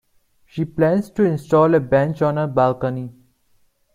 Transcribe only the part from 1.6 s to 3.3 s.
a bench on her balcony.